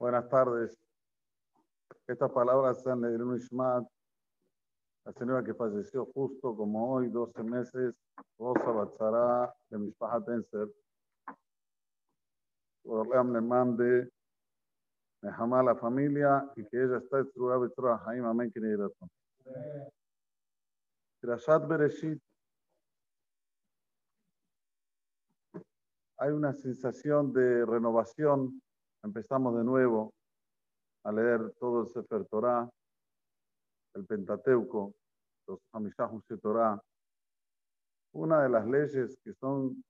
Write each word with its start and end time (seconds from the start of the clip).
Buenas 0.00 0.28
tardes. 0.28 0.78
Estas 2.06 2.30
palabras 2.30 2.86
en 2.86 3.04
el 3.04 3.36
Ishmat, 3.36 3.84
la 5.04 5.12
señora 5.12 5.42
que 5.42 5.54
falleció 5.54 6.06
justo 6.14 6.56
como 6.56 6.94
hoy, 6.94 7.08
12 7.08 7.42
meses, 7.42 7.96
Rosa 8.38 8.70
Batzara 8.70 9.52
de 9.68 9.78
Mishpahat 9.78 10.28
Enser. 10.28 10.68
Orleam 12.84 13.32
le 13.32 13.40
mande 13.40 14.12
Nehama 15.20 15.60
a 15.60 15.62
la 15.64 15.74
familia 15.74 16.48
y 16.54 16.64
que 16.64 16.80
ella 16.80 16.98
está 16.98 17.18
estruada 17.18 17.58
Betra 17.58 18.00
Haim, 18.06 18.24
amén, 18.24 18.52
que 18.52 18.60
razón. 18.60 19.10
Krashat 21.20 21.66
Bereshit. 21.66 22.22
Hay 26.18 26.30
una 26.30 26.52
sensación 26.52 27.32
de 27.32 27.66
renovación 27.66 28.62
empezamos 29.02 29.56
de 29.56 29.64
nuevo 29.64 30.12
a 31.04 31.12
leer 31.12 31.54
todo 31.58 31.82
el 31.82 31.88
Sefer 31.88 32.26
Torah, 32.26 32.68
el 33.94 34.06
Pentateuco, 34.06 34.94
los 35.46 35.60
Hamishahus 35.72 36.26
de 36.28 36.38
Torah. 36.38 36.80
Una 38.12 38.42
de 38.42 38.48
las 38.48 38.66
leyes 38.66 39.18
que 39.22 39.32
son 39.34 39.82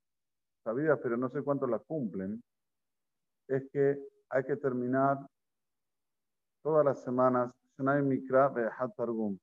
sabidas, 0.65 0.99
pero 1.03 1.17
no 1.17 1.29
sé 1.29 1.43
cuánto 1.43 1.67
las 1.67 1.83
cumplen, 1.85 2.43
es 3.49 3.69
que 3.71 3.99
hay 4.31 4.45
que 4.45 4.57
terminar 4.57 5.19
todas 6.63 6.85
las 6.85 7.03
semanas 7.03 7.53
Mikra 7.79 8.53
Targum. 8.97 9.39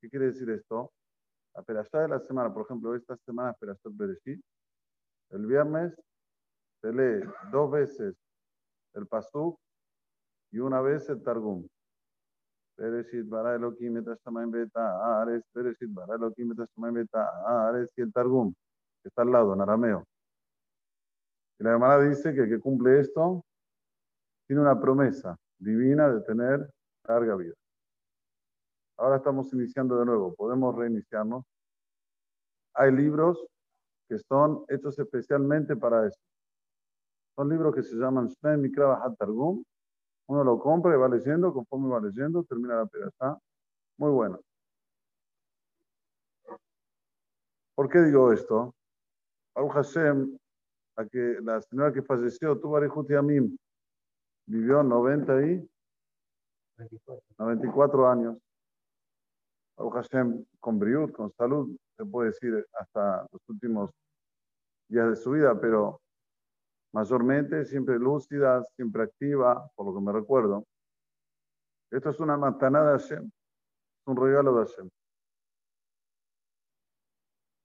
¿Qué 0.00 0.08
quiere 0.08 0.26
decir 0.26 0.50
esto? 0.50 0.92
La 1.54 1.62
perashá 1.62 2.00
de 2.00 2.08
la 2.08 2.20
semana, 2.20 2.52
por 2.52 2.64
ejemplo, 2.64 2.94
esta 2.94 3.16
semana 3.18 3.56
Bereshit, 3.84 4.40
el 5.30 5.46
viernes 5.46 5.94
se 6.80 6.92
lee 6.92 7.26
dos 7.50 7.70
veces 7.70 8.21
el 8.94 9.06
Pasuk 9.06 9.58
y 10.50 10.58
una 10.58 10.80
vez 10.80 11.08
el 11.08 11.22
Targum. 11.22 11.66
Pereshit 12.76 13.28
bara 13.28 13.54
Elohim 13.54 13.98
et 13.98 14.04
beta 14.50 15.20
ares, 15.20 15.42
Pereshit 15.52 15.90
bara 15.90 16.14
Elohim 16.14 16.52
et 16.52 16.92
beta 16.92 17.68
ares 17.68 17.90
y 17.96 18.02
el 18.02 18.12
Targum, 18.12 18.52
que 19.02 19.08
está 19.08 19.22
al 19.22 19.30
lado 19.30 19.54
en 19.54 19.60
arameo. 19.60 20.04
Y 21.58 21.64
la 21.64 21.72
hermana 21.72 22.00
dice 22.00 22.34
que 22.34 22.40
el 22.40 22.48
que 22.48 22.60
cumple 22.60 23.00
esto 23.00 23.44
tiene 24.46 24.62
una 24.62 24.80
promesa 24.80 25.36
divina 25.58 26.08
de 26.08 26.20
tener 26.22 26.70
larga 27.06 27.36
vida. 27.36 27.54
Ahora 28.96 29.16
estamos 29.16 29.52
iniciando 29.52 29.98
de 29.98 30.06
nuevo, 30.06 30.34
podemos 30.34 30.74
reiniciarnos. 30.74 31.44
Hay 32.74 32.92
libros 32.92 33.46
que 34.08 34.18
son 34.18 34.64
hechos 34.68 34.98
especialmente 34.98 35.76
para 35.76 36.06
eso. 36.06 36.20
Son 37.34 37.48
libros 37.48 37.74
que 37.74 37.82
se 37.82 37.96
llaman 37.96 38.28
Shnei 38.28 38.58
Mikra 38.58 39.00
Targum. 39.18 39.64
Uno 40.26 40.44
lo 40.44 40.58
compra 40.58 40.94
y 40.94 40.98
va 40.98 41.08
leyendo, 41.08 41.52
conforme 41.52 41.88
va 41.88 42.00
leyendo, 42.00 42.44
termina 42.44 42.76
la 42.76 43.08
está 43.08 43.38
Muy 43.98 44.10
bueno. 44.10 44.40
¿Por 47.74 47.88
qué 47.88 48.00
digo 48.00 48.32
esto? 48.32 48.74
Baruch 49.54 49.72
Hashem, 49.72 50.38
a 50.96 51.06
que 51.06 51.38
la 51.42 51.60
señora 51.62 51.92
que 51.92 52.02
falleció, 52.02 52.52
Arihut 52.76 53.10
Amim, 53.12 53.56
vivió 54.46 54.82
90 54.82 55.46
y 55.46 55.70
94 57.38 58.08
años. 58.08 58.38
Baruch 59.76 59.94
Hashem, 59.94 60.44
con 60.60 60.78
briut, 60.78 61.12
con 61.12 61.32
salud, 61.32 61.74
se 61.96 62.04
puede 62.04 62.28
decir 62.28 62.66
hasta 62.74 63.26
los 63.32 63.40
últimos 63.48 63.90
días 64.88 65.08
de 65.08 65.16
su 65.16 65.30
vida, 65.30 65.58
pero 65.58 66.01
mayormente 66.92 67.64
siempre 67.64 67.98
lúcida, 67.98 68.62
siempre 68.76 69.04
activa, 69.04 69.70
por 69.74 69.86
lo 69.86 69.94
que 69.94 70.00
me 70.00 70.12
recuerdo. 70.12 70.64
Esto 71.90 72.10
es 72.10 72.20
una 72.20 72.36
matanada 72.36 72.92
de 72.92 72.98
Hashem, 72.98 73.24
es 73.26 74.06
un 74.06 74.16
regalo 74.16 74.54
de 74.54 74.64
Hashem. 74.64 74.90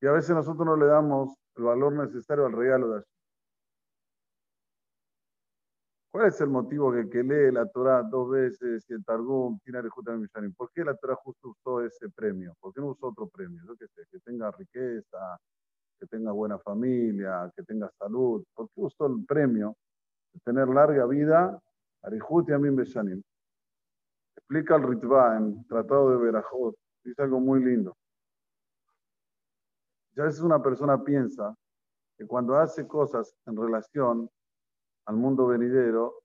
Y 0.01 0.07
a 0.07 0.11
veces 0.11 0.35
nosotros 0.35 0.65
no 0.65 0.75
le 0.75 0.85
damos 0.85 1.35
el 1.55 1.63
valor 1.63 1.93
necesario 1.93 2.45
al 2.45 2.53
regalo 2.53 2.87
de 2.89 2.93
Hashem. 2.95 3.17
¿Cuál 6.11 6.29
es 6.29 6.41
el 6.41 6.49
motivo 6.49 6.91
que 6.91 7.07
que 7.09 7.21
lee 7.21 7.51
la 7.51 7.67
Torah 7.67 8.01
dos 8.01 8.31
veces 8.31 8.83
y 8.89 8.93
el 8.93 9.05
Targum 9.05 9.59
tiene 9.59 9.81
¿Por 10.55 10.71
qué 10.71 10.83
la 10.83 10.95
Torah 10.95 11.15
justo 11.15 11.49
usó 11.49 11.81
ese 11.81 12.09
premio? 12.09 12.55
¿Por 12.59 12.73
qué 12.73 12.81
no 12.81 12.87
usó 12.87 13.09
otro 13.09 13.27
premio? 13.27 13.61
Yo 13.67 13.75
qué 13.75 13.87
sé, 13.87 14.01
que 14.11 14.19
tenga 14.21 14.49
riqueza, 14.51 15.37
que 15.99 16.07
tenga 16.07 16.31
buena 16.31 16.59
familia, 16.59 17.51
que 17.55 17.63
tenga 17.63 17.89
salud. 17.97 18.43
¿Por 18.53 18.67
qué 18.69 18.81
usó 18.81 19.07
el 19.07 19.25
premio 19.25 19.75
de 20.33 20.39
tener 20.41 20.67
larga 20.67 21.05
vida? 21.05 21.59
Arihut 22.03 22.49
Amin 22.51 22.75
Beshanim. 22.75 23.21
Explica 24.35 24.75
el 24.75 24.83
Ritva 24.83 25.37
en 25.37 25.65
Tratado 25.67 26.11
de 26.11 26.17
Berajot. 26.17 26.75
Dice 27.03 27.21
algo 27.21 27.39
muy 27.39 27.63
lindo. 27.63 27.97
Ya 30.15 30.23
a 30.23 30.25
veces 30.27 30.41
una 30.41 30.61
persona 30.61 31.03
piensa 31.03 31.55
que 32.17 32.25
cuando 32.25 32.55
hace 32.57 32.87
cosas 32.87 33.35
en 33.45 33.55
relación 33.55 34.29
al 35.05 35.15
mundo 35.15 35.47
venidero, 35.47 36.23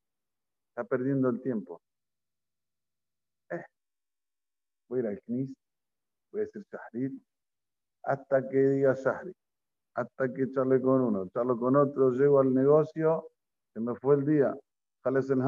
está 0.69 0.85
perdiendo 0.85 1.29
el 1.29 1.41
tiempo. 1.43 1.81
Eh, 3.51 3.65
voy 4.89 5.01
a 5.01 5.03
ir 5.03 5.09
al 5.09 5.21
Knis, 5.23 5.55
voy 6.33 6.41
a 6.41 6.45
decir 6.45 6.65
Shahrit, 6.65 7.23
hasta 8.05 8.49
que 8.49 8.57
diga 8.57 8.95
Shahrit 8.95 9.37
hasta 9.95 10.33
que 10.33 10.51
charle 10.53 10.81
con 10.81 11.01
uno, 11.01 11.29
charlo 11.29 11.59
con 11.59 11.77
otro, 11.77 12.11
llego 12.11 12.41
al 12.41 12.55
negocio, 12.55 13.29
se 13.73 13.81
me 13.81 13.95
fue 13.97 14.17
el 14.17 14.27
día, 14.27 14.55
jales 15.05 15.29
el 15.31 15.41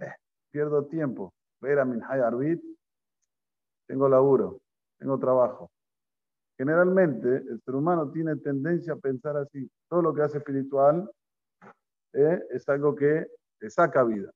eh, 0.00 0.14
pierdo 0.50 0.86
tiempo, 0.86 1.32
ver 1.60 1.78
a 1.78 1.84
Minhay 1.84 2.20
Arbit, 2.20 2.62
tengo 3.86 4.08
laburo, 4.08 4.60
tengo 4.98 5.18
trabajo. 5.18 5.70
Generalmente 6.58 7.28
el 7.28 7.60
ser 7.64 7.74
humano 7.74 8.10
tiene 8.10 8.36
tendencia 8.36 8.94
a 8.94 8.96
pensar 8.96 9.36
así, 9.36 9.70
todo 9.88 10.02
lo 10.02 10.14
que 10.14 10.22
hace 10.22 10.38
espiritual 10.38 11.08
eh, 12.12 12.42
es 12.50 12.68
algo 12.68 12.94
que 12.94 13.26
te 13.58 13.70
saca 13.70 14.02
vida. 14.04 14.30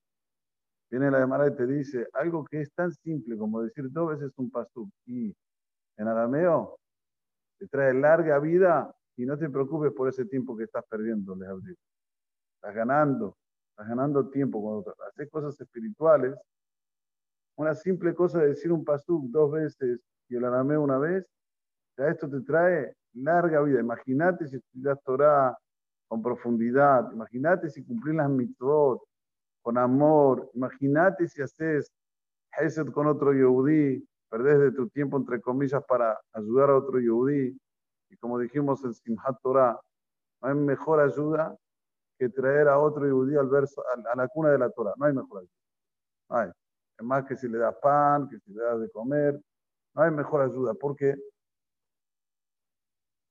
Viene 0.91 1.11
la 1.11 1.21
demanda 1.21 1.49
y 1.49 1.57
te 1.57 1.67
dice 1.67 2.07
algo 2.13 2.45
que 2.45 2.63
es 2.63 2.73
tan 2.75 2.93
simple 2.93 3.39
como 3.39 3.63
decir 3.63 3.91
dos 3.91 4.11
veces 4.11 4.33
un 4.37 4.51
pasú 4.51 4.91
y 5.07 5.35
en 5.97 6.09
arameo 6.09 6.77
te 7.61 7.69
trae 7.69 7.93
larga 7.93 8.39
vida 8.39 8.91
y 9.17 9.27
no 9.27 9.37
te 9.37 9.51
preocupes 9.51 9.93
por 9.93 10.09
ese 10.09 10.25
tiempo 10.25 10.57
que 10.57 10.65
estás 10.65 10.83
perdiendo, 10.89 11.37
les 11.37 11.49
abrí. 11.49 11.77
Estás 12.55 12.75
ganando, 12.75 13.37
estás 13.71 13.87
ganando 13.87 14.31
tiempo 14.31 14.63
cuando 14.63 14.95
haces 15.07 15.29
cosas 15.31 15.61
espirituales. 15.61 16.35
Una 17.57 17.75
simple 17.75 18.15
cosa 18.15 18.41
de 18.41 18.49
decir 18.49 18.73
un 18.73 18.83
pasuk 18.83 19.27
dos 19.27 19.53
veces 19.53 20.01
y 20.29 20.37
el 20.37 20.45
arameo 20.47 20.81
una 20.81 20.99
vez, 20.99 21.27
ya 21.99 22.09
esto 22.09 22.31
te 22.31 22.41
trae 22.41 22.95
larga 23.13 23.61
vida. 23.61 23.81
Imagínate 23.81 24.49
si 24.49 24.57
estudias 24.57 24.99
Torah 25.03 25.55
con 26.09 26.23
profundidad, 26.23 27.13
imagínate 27.13 27.69
si 27.69 27.85
cumplís 27.85 28.15
las 28.15 28.31
mitzvot 28.31 29.03
con 29.61 29.77
amor, 29.77 30.51
imagínate 30.55 31.29
si 31.29 31.43
haces 31.43 31.93
Hesed 32.59 32.87
con 32.93 33.07
otro 33.07 33.33
Yehudi, 33.35 34.03
perdés 34.31 34.61
de 34.61 34.73
tu 34.73 34.89
tiempo, 34.89 35.17
entre 35.17 35.41
comillas, 35.41 35.85
para 35.85 36.19
ayudar 36.33 36.71
a 36.71 36.77
otro 36.77 37.01
yudí. 37.01 37.59
Y 38.09 38.17
como 38.17 38.39
dijimos 38.39 38.83
en 38.85 38.95
Simhat 38.95 39.37
Torah, 39.43 39.79
no 40.41 40.49
hay 40.49 40.55
mejor 40.55 41.01
ayuda 41.01 41.55
que 42.19 42.29
traer 42.29 42.69
a 42.69 42.79
otro 42.79 43.07
yudí 43.07 43.37
al 43.37 43.49
verso, 43.49 43.83
a, 43.89 44.17
la 44.17 44.29
cuna 44.29 44.51
de 44.51 44.59
la 44.59 44.71
Torah. 44.71 44.95
No 44.97 45.07
hay 45.07 45.13
mejor 45.13 45.41
ayuda. 45.41 45.53
No 46.31 46.37
hay. 46.37 46.51
Es 46.99 47.05
más 47.05 47.25
que 47.25 47.37
si 47.37 47.49
le 47.49 47.59
das 47.59 47.75
pan, 47.83 48.29
que 48.29 48.39
si 48.39 48.53
le 48.53 48.63
das 48.63 48.81
de 48.81 48.91
comer. 48.91 49.41
No 49.95 50.03
hay 50.03 50.11
mejor 50.13 50.43
ayuda. 50.43 50.75
¿Por 50.75 50.95
qué? 50.95 51.15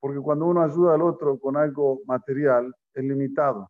Porque 0.02 0.20
cuando 0.20 0.46
uno 0.46 0.62
ayuda 0.62 0.96
al 0.96 1.02
otro 1.02 1.40
con 1.40 1.56
algo 1.56 2.02
material, 2.06 2.74
es 2.94 3.04
limitado. 3.04 3.70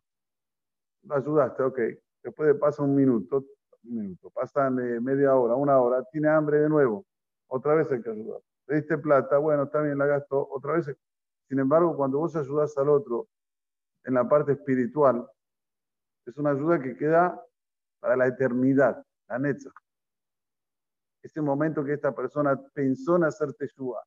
Lo 1.02 1.14
ayudaste, 1.14 1.62
ok. 1.62 1.78
Después 2.22 2.48
de 2.48 2.54
pasar 2.54 2.84
un 2.86 2.94
minuto, 2.94 3.44
un 3.84 3.96
minuto, 3.96 4.30
pasan 4.30 4.78
eh, 4.78 5.00
media 5.00 5.34
hora, 5.34 5.54
una 5.54 5.80
hora, 5.80 6.04
tiene 6.12 6.28
hambre 6.28 6.60
de 6.60 6.68
nuevo 6.68 7.04
otra 7.50 7.74
vez 7.74 7.90
hay 7.90 8.00
que 8.00 8.10
ayudar. 8.10 8.40
Le 8.68 8.76
diste 8.76 8.96
plata, 8.96 9.38
bueno, 9.38 9.64
está 9.64 9.82
bien, 9.82 9.98
la 9.98 10.06
gasto, 10.06 10.48
otra 10.50 10.74
vez. 10.74 10.86
Sin 11.48 11.58
embargo, 11.58 11.96
cuando 11.96 12.18
vos 12.18 12.34
ayudas 12.36 12.76
al 12.78 12.88
otro 12.88 13.28
en 14.04 14.14
la 14.14 14.28
parte 14.28 14.52
espiritual, 14.52 15.28
es 16.24 16.36
una 16.36 16.50
ayuda 16.50 16.80
que 16.80 16.96
queda 16.96 17.44
para 17.98 18.16
la 18.16 18.28
eternidad, 18.28 19.04
la 19.28 19.38
netza. 19.38 19.70
Ese 21.22 21.40
momento 21.40 21.84
que 21.84 21.94
esta 21.94 22.14
persona 22.14 22.56
pensó 22.72 23.16
en 23.16 23.24
hacer 23.24 23.52
teshuva, 23.54 24.00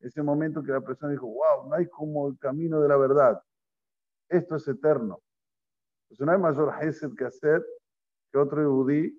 ese 0.00 0.22
momento 0.22 0.62
que 0.62 0.72
la 0.72 0.82
persona 0.82 1.12
dijo, 1.12 1.26
wow, 1.26 1.68
no 1.68 1.74
hay 1.74 1.88
como 1.88 2.28
el 2.28 2.38
camino 2.38 2.80
de 2.80 2.88
la 2.88 2.96
verdad. 2.98 3.42
Esto 4.28 4.56
es 4.56 4.68
eterno. 4.68 5.22
Entonces 6.04 6.26
no 6.26 6.32
hay 6.32 6.38
mayor 6.38 6.74
hesed 6.82 7.14
que 7.16 7.24
hacer 7.24 7.64
que 8.30 8.38
otro 8.38 8.62
yudí 8.62 9.18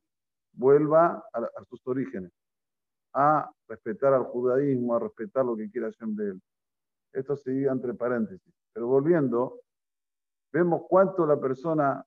vuelva 0.51 1.25
a 1.33 1.63
sus 1.63 1.85
orígenes 1.87 2.31
a 3.13 3.51
respetar 3.67 4.13
al 4.13 4.23
judaísmo, 4.23 4.95
a 4.95 4.99
respetar 4.99 5.45
lo 5.45 5.55
que 5.55 5.69
quiera 5.69 5.87
hacer 5.87 6.07
de 6.09 6.29
él. 6.29 6.41
Esto 7.13 7.35
se 7.35 7.51
diga 7.51 7.71
entre 7.71 7.93
paréntesis. 7.93 8.53
Pero 8.73 8.87
volviendo, 8.87 9.61
vemos 10.51 10.83
cuánto 10.89 11.25
la 11.25 11.39
persona 11.39 12.03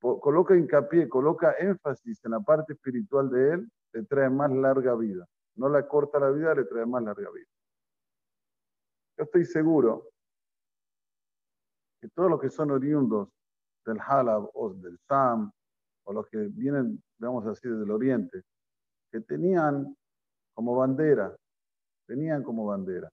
coloca 0.00 0.54
hincapié, 0.54 1.08
coloca 1.08 1.54
énfasis 1.58 2.24
en 2.24 2.32
la 2.32 2.40
parte 2.40 2.74
espiritual 2.74 3.30
de 3.30 3.54
él, 3.54 3.72
le 3.92 4.04
trae 4.04 4.28
más 4.28 4.50
larga 4.52 4.94
vida. 4.94 5.26
No 5.56 5.68
la 5.68 5.86
corta 5.88 6.18
la 6.18 6.30
vida, 6.30 6.54
le 6.54 6.64
trae 6.64 6.84
más 6.84 7.02
larga 7.02 7.30
vida. 7.30 7.46
Yo 9.16 9.24
estoy 9.24 9.44
seguro 9.44 10.10
que 12.00 12.08
todos 12.10 12.28
los 12.28 12.40
que 12.40 12.50
son 12.50 12.70
oriundos 12.70 13.28
del 13.86 13.98
Halab 14.00 14.50
o 14.54 14.74
del 14.74 14.98
Sam, 15.08 15.50
o 16.04 16.12
los 16.12 16.26
que 16.28 16.38
vienen, 16.48 17.02
digamos 17.18 17.46
así, 17.46 17.68
desde 17.68 17.84
el 17.84 17.90
oriente, 17.90 18.42
que 19.14 19.20
tenían 19.20 19.96
como 20.54 20.74
bandera, 20.74 21.36
tenían 22.04 22.42
como 22.42 22.66
bandera, 22.66 23.08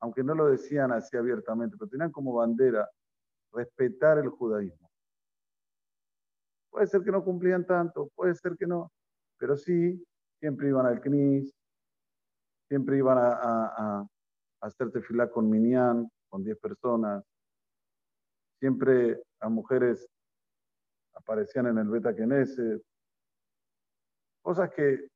aunque 0.00 0.24
no 0.24 0.34
lo 0.34 0.46
decían 0.46 0.90
así 0.90 1.16
abiertamente, 1.16 1.76
pero 1.78 1.88
tenían 1.88 2.10
como 2.10 2.34
bandera 2.34 2.90
respetar 3.52 4.18
el 4.18 4.30
judaísmo. 4.30 4.90
Puede 6.70 6.88
ser 6.88 7.04
que 7.04 7.12
no 7.12 7.22
cumplían 7.22 7.64
tanto, 7.64 8.10
puede 8.16 8.34
ser 8.34 8.56
que 8.56 8.66
no, 8.66 8.90
pero 9.38 9.56
sí, 9.56 10.04
siempre 10.40 10.70
iban 10.70 10.86
al 10.86 11.00
CNIS, 11.00 11.54
siempre 12.66 12.98
iban 12.98 13.16
a, 13.16 13.30
a, 13.30 14.06
a 14.60 15.30
con 15.30 15.48
Minyan, 15.48 16.10
con 16.28 16.42
10 16.42 16.58
personas, 16.58 17.22
siempre 18.58 19.22
las 19.40 19.50
mujeres 19.52 20.04
aparecían 21.14 21.68
en 21.68 21.78
el 21.78 21.88
Beta 21.88 22.12
Knesset, 22.12 22.82
cosas 24.46 24.70
que 24.70 25.08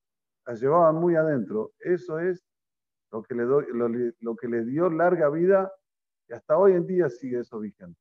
las 0.44 0.61
llevaban 0.61 0.97
muy 0.97 1.15
adentro. 1.15 1.71
Eso 1.79 2.19
es 2.19 2.44
lo 3.12 3.23
que, 3.23 3.37
le 3.37 3.44
lo, 3.44 4.35
que 4.35 4.49
le 4.49 4.65
dio 4.65 4.91
larga 4.91 5.31
vida 5.31 5.73
y 6.29 6.32
hasta 6.32 6.59
hoy 6.59 6.73
en 6.73 6.85
día 6.85 7.09
sigue 7.09 7.38
eso 7.38 7.61
vigente. 7.61 8.00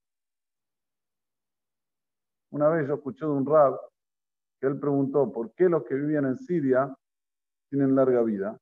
Una 2.49 2.69
vez 2.69 2.87
yo 2.87 2.95
escuché 2.95 3.25
de 3.25 3.31
un 3.31 3.45
rab 3.45 3.79
que 4.59 4.65
él 4.65 4.79
preguntó 4.79 5.31
por 5.31 5.53
qué 5.53 5.69
los 5.69 5.83
que 5.83 5.93
vivían 5.93 6.25
en 6.25 6.35
Siria 6.35 6.91
tienen 7.69 7.95
larga 7.95 8.23
vida. 8.23 8.57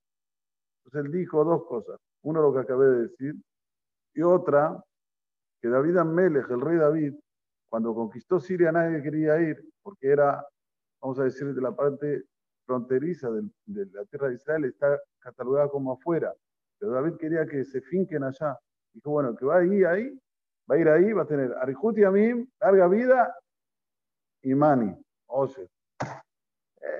Entonces 0.83 1.05
él 1.05 1.17
dijo 1.17 1.45
dos 1.45 1.65
cosas. 1.67 1.97
Uno 2.23 2.41
lo 2.41 2.53
que 2.53 2.59
acabé 2.59 2.87
de 2.87 3.01
decir 3.03 3.33
y 4.13 4.23
otra 4.23 4.83
que 5.61 5.69
David 5.69 5.95
Amelech, 5.95 6.49
el 6.49 6.59
rey 6.59 6.77
David, 6.77 7.13
cuando 7.69 7.95
conquistó 7.95 8.41
Siria 8.41 8.73
nadie 8.73 9.01
quería 9.01 9.39
ir 9.39 9.57
porque 9.81 10.09
era, 10.09 10.45
vamos 11.01 11.17
a 11.19 11.23
decir, 11.23 11.53
de 11.53 11.61
la 11.61 11.73
parte 11.73 12.25
fronteriza 12.67 13.31
de, 13.31 13.85
la 13.93 14.05
tierra 14.05 14.27
de 14.27 14.35
Israel, 14.35 14.65
está 14.65 14.99
catalogada 15.19 15.69
como 15.69 15.93
afuera. 15.93 16.33
Pero 16.77 16.91
David 16.91 17.15
quería 17.17 17.47
que 17.47 17.63
se 17.63 17.81
finquen 17.81 18.23
allá. 18.23 18.59
Dijo, 18.93 19.09
bueno, 19.11 19.35
que 19.35 19.45
va 19.45 19.57
a 19.57 19.63
ir 19.63 19.87
ahí, 19.87 20.21
va 20.69 20.75
a 20.75 20.77
ir 20.77 20.89
ahí, 20.89 21.13
va 21.13 21.23
a 21.23 21.27
tener 21.27 21.53
Arihut 21.53 21.97
y 21.97 22.03
Amim, 22.03 22.47
larga 22.59 22.87
vida 22.87 23.35
y 24.43 24.53
Mani, 24.53 24.95
Oye. 25.27 25.69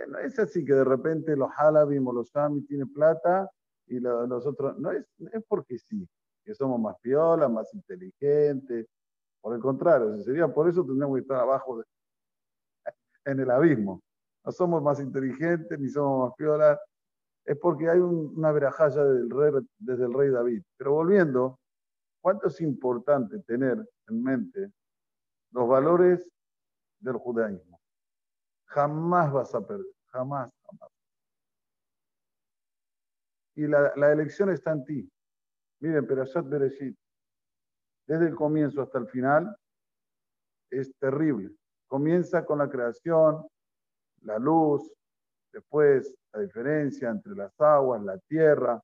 No 0.08 0.20
es 0.20 0.40
así 0.40 0.64
que 0.64 0.74
de 0.74 0.84
repente 0.84 1.36
los 1.36 1.50
Halabim 1.58 2.08
o 2.08 2.14
los 2.14 2.30
Sami 2.30 2.62
tienen 2.64 2.92
plata 2.92 3.50
y 3.88 4.00
los, 4.00 4.46
otros. 4.46 4.78
No 4.80 4.92
es, 4.92 5.06
es 5.32 5.44
porque 5.48 5.78
sí, 5.78 6.08
que 6.44 6.54
somos 6.54 6.80
más 6.80 6.96
piolas, 7.02 7.52
más 7.52 7.74
inteligentes. 7.74 8.88
Por 9.42 9.54
el 9.56 9.62
contrario, 9.62 10.18
sería 10.24 10.48
por 10.48 10.70
eso 10.70 10.86
tendríamos 10.86 11.18
que 11.18 11.22
estar 11.22 11.40
abajo 11.40 11.84
en 13.26 13.40
el 13.40 13.52
abismo. 13.52 14.02
No 14.48 14.54
somos 14.54 14.82
más 14.82 15.02
inteligentes 15.02 15.78
ni 15.78 15.90
somos 15.90 16.30
más 16.30 16.38
piolas. 16.38 16.80
Es 17.44 17.58
porque 17.58 17.90
hay 17.90 18.00
una 18.00 18.54
verajaya 18.54 19.04
del 19.04 19.30
rey, 19.30 19.52
desde 19.78 20.06
el 20.06 20.14
rey 20.14 20.30
David. 20.30 20.64
Pero 20.78 20.94
volviendo, 20.94 21.60
¿cuánto 22.22 22.48
es 22.48 22.62
importante 22.62 23.40
tener 23.40 23.78
en 24.08 24.24
mente 24.24 24.72
los 25.52 25.68
valores 25.68 26.32
del 27.02 27.18
judaísmo? 27.18 27.82
Jamás 28.68 29.34
vas 29.34 29.54
a 29.54 29.68
perder, 29.68 29.94
jamás, 30.06 30.50
jamás. 30.64 30.92
Y 33.56 33.68
la, 33.68 33.92
la 33.98 34.14
elección 34.14 34.50
está 34.50 34.72
en 34.72 34.86
ti. 34.86 35.12
Miren, 35.82 36.08
Perashat 36.08 36.48
Bereshit, 36.48 36.98
desde 38.08 38.28
el 38.28 38.36
comienzo 38.36 38.82
hasta 38.82 38.98
el 38.98 39.08
final, 39.10 39.58
es 40.70 40.96
terrible. 41.00 41.54
Comienza 41.88 42.46
con 42.46 42.60
la 42.60 42.70
creación, 42.70 43.46
la 44.28 44.38
luz, 44.38 44.94
después 45.52 46.14
la 46.34 46.42
diferencia 46.42 47.10
entre 47.10 47.34
las 47.34 47.60
aguas, 47.60 48.04
la 48.04 48.18
tierra, 48.20 48.80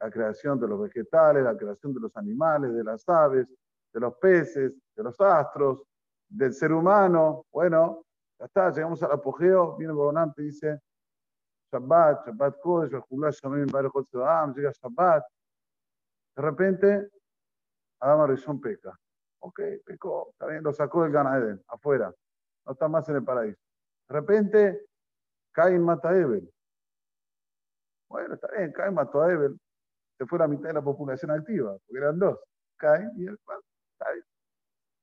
la 0.00 0.10
creación 0.10 0.58
de 0.58 0.68
los 0.68 0.80
vegetales, 0.80 1.44
la 1.44 1.56
creación 1.56 1.92
de 1.92 2.00
los 2.00 2.16
animales, 2.16 2.72
de 2.72 2.84
las 2.84 3.06
aves, 3.08 3.46
de 3.92 4.00
los 4.00 4.14
peces, 4.16 4.72
de 4.96 5.02
los 5.02 5.20
astros, 5.20 5.82
del 6.28 6.54
ser 6.54 6.72
humano. 6.72 7.44
Bueno, 7.52 8.04
ya 8.38 8.46
está, 8.46 8.70
llegamos 8.70 9.02
al 9.02 9.12
apogeo, 9.12 9.76
viene 9.76 9.92
Boronante 9.92 10.42
y 10.42 10.46
dice, 10.46 10.80
Shabbat, 11.72 12.26
Shabbat 12.26 12.60
Kodesh, 12.60 12.90
llega 14.54 14.72
Shabbat. 14.72 15.24
De 16.36 16.42
repente, 16.42 17.10
Adam 18.00 18.20
Arishon 18.20 18.60
peca. 18.60 18.96
Ok, 19.40 19.60
pecó, 19.84 20.32
bien, 20.48 20.62
lo 20.62 20.72
sacó 20.72 21.02
del 21.02 21.12
Gan 21.12 21.60
afuera. 21.68 22.12
No 22.64 22.72
está 22.72 22.88
más 22.88 23.08
en 23.08 23.16
el 23.16 23.24
paraíso. 23.24 23.69
De 24.10 24.16
repente, 24.16 24.86
Cain 25.52 25.80
mata 25.84 26.10
a 26.10 26.16
Ebel. 26.16 26.52
Bueno, 28.08 28.34
está 28.34 28.48
bien, 28.56 28.72
Cain 28.72 28.92
mató 28.92 29.22
a 29.22 29.32
Ebel. 29.32 29.56
Se 30.18 30.26
fue 30.26 30.40
la 30.40 30.48
mitad 30.48 30.66
de 30.66 30.74
la 30.74 30.82
población 30.82 31.30
activa, 31.30 31.76
porque 31.86 31.98
eran 31.98 32.18
dos, 32.18 32.40
Cain 32.76 33.08
y 33.16 33.26
el 33.26 33.38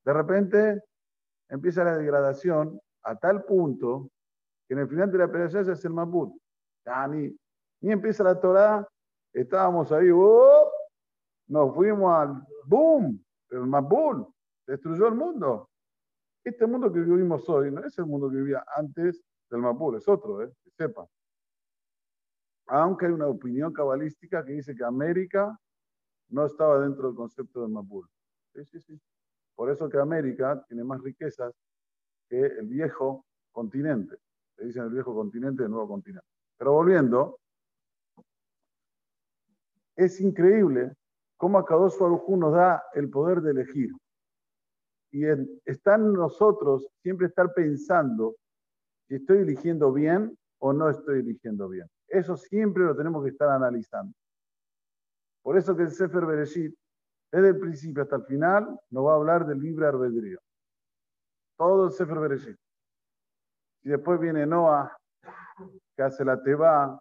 De 0.04 0.12
repente, 0.12 0.84
empieza 1.48 1.84
la 1.84 1.96
degradación 1.96 2.78
a 3.04 3.16
tal 3.16 3.44
punto 3.44 4.10
que 4.68 4.74
en 4.74 4.80
el 4.80 4.88
final 4.88 5.10
de 5.10 5.18
la 5.18 5.24
operación 5.24 5.64
se 5.64 5.72
hace 5.72 5.88
el 5.88 5.94
Maput. 5.94 6.38
Ni, 7.08 7.34
ni 7.80 7.92
empieza 7.92 8.22
la 8.22 8.38
Torah, 8.38 8.86
estábamos 9.32 9.90
ahí, 9.90 10.10
¡oh! 10.12 10.70
nos 11.46 11.74
fuimos 11.74 12.14
al 12.14 12.42
boom, 12.66 13.24
el 13.48 13.60
Mapul, 13.60 14.26
destruyó 14.66 15.08
el 15.08 15.14
mundo. 15.14 15.70
Este 16.48 16.66
mundo 16.66 16.90
que 16.90 17.00
vivimos 17.00 17.46
hoy 17.50 17.70
no 17.70 17.84
es 17.84 17.98
el 17.98 18.06
mundo 18.06 18.30
que 18.30 18.36
vivía 18.36 18.64
antes 18.74 19.22
del 19.50 19.60
Mapul, 19.60 19.96
es 19.96 20.08
otro, 20.08 20.42
¿eh? 20.42 20.50
que 20.64 20.70
sepa. 20.70 21.06
Aunque 22.68 23.04
hay 23.04 23.12
una 23.12 23.26
opinión 23.26 23.70
cabalística 23.70 24.42
que 24.42 24.52
dice 24.52 24.74
que 24.74 24.82
América 24.82 25.54
no 26.30 26.46
estaba 26.46 26.80
dentro 26.80 27.08
del 27.08 27.16
concepto 27.16 27.60
del 27.60 27.70
Mapul. 27.70 28.08
Sí, 28.54 28.64
sí, 28.64 28.80
sí. 28.80 28.98
Por 29.54 29.70
eso 29.70 29.90
que 29.90 29.98
América 29.98 30.64
tiene 30.66 30.84
más 30.84 31.02
riquezas 31.02 31.52
que 32.30 32.40
el 32.40 32.66
viejo 32.66 33.26
continente. 33.52 34.16
Se 34.56 34.64
dicen 34.64 34.84
el 34.84 34.90
viejo 34.90 35.14
continente 35.14 35.64
el 35.64 35.70
nuevo 35.70 35.86
continente. 35.86 36.26
Pero 36.56 36.72
volviendo, 36.72 37.40
es 39.96 40.18
increíble 40.22 40.96
cómo 41.36 41.58
Akadosh 41.58 41.98
Baruj 41.98 42.26
nos 42.38 42.54
da 42.54 42.84
el 42.94 43.10
poder 43.10 43.42
de 43.42 43.50
elegir 43.50 43.92
y 45.10 45.24
está 45.64 45.94
en 45.94 46.12
nosotros 46.12 46.86
siempre 47.02 47.26
estar 47.26 47.52
pensando 47.54 48.36
si 49.06 49.14
estoy 49.16 49.38
eligiendo 49.38 49.92
bien 49.92 50.36
o 50.58 50.72
no 50.72 50.90
estoy 50.90 51.20
eligiendo 51.20 51.68
bien. 51.68 51.88
Eso 52.08 52.36
siempre 52.36 52.84
lo 52.84 52.96
tenemos 52.96 53.22
que 53.24 53.30
estar 53.30 53.48
analizando. 53.48 54.14
Por 55.42 55.56
eso 55.56 55.74
que 55.76 55.84
el 55.84 55.90
Sefer 55.90 56.26
Bereshit, 56.26 56.74
desde 57.32 57.48
el 57.48 57.58
principio 57.58 58.02
hasta 58.02 58.16
el 58.16 58.24
final, 58.24 58.78
nos 58.90 59.06
va 59.06 59.12
a 59.12 59.16
hablar 59.16 59.46
del 59.46 59.60
libre 59.60 59.86
albedrío. 59.86 60.38
Todo 61.56 61.86
el 61.86 61.92
Sefer 61.92 62.18
Bereshit. 62.18 62.56
Y 63.84 63.90
después 63.90 64.20
viene 64.20 64.46
Noah, 64.46 64.94
que 65.96 66.02
hace 66.02 66.24
la 66.24 66.42
teba. 66.42 67.00